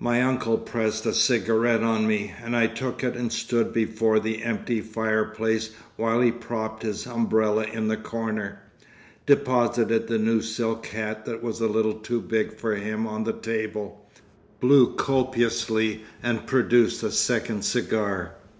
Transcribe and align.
My 0.00 0.20
uncle 0.22 0.58
pressed 0.58 1.06
a 1.06 1.14
cigarette 1.14 1.84
on 1.84 2.04
me, 2.04 2.34
and 2.42 2.56
I 2.56 2.66
took 2.66 3.04
it 3.04 3.14
and 3.14 3.32
stood 3.32 3.72
before 3.72 4.18
the 4.18 4.42
empty 4.42 4.80
fireplace 4.80 5.70
while 5.94 6.20
he 6.20 6.32
propped 6.32 6.82
his 6.82 7.06
umbrella 7.06 7.62
in 7.62 7.86
the 7.86 7.96
corner, 7.96 8.60
deposited 9.24 10.08
the 10.08 10.18
new 10.18 10.42
silk 10.42 10.84
hat 10.86 11.24
that 11.26 11.44
was 11.44 11.60
a 11.60 11.68
little 11.68 11.94
too 11.94 12.20
big 12.20 12.56
for 12.56 12.74
him 12.74 13.06
on 13.06 13.22
the 13.22 13.32
table, 13.32 14.04
blew 14.58 14.96
copiously 14.96 16.02
and 16.24 16.48
produced 16.48 17.04
a 17.04 17.12
second 17.12 17.62
cigar. 17.62 18.34